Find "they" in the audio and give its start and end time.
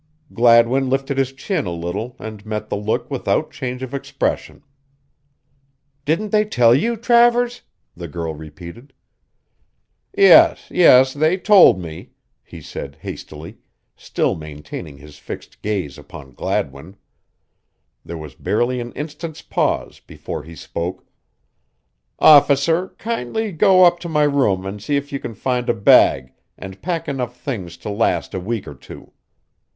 6.31-6.43, 11.13-11.37